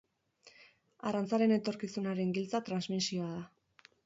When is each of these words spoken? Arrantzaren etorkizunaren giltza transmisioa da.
Arrantzaren 1.09 1.53
etorkizunaren 1.57 2.33
giltza 2.39 2.63
transmisioa 2.71 3.31
da. 3.37 3.47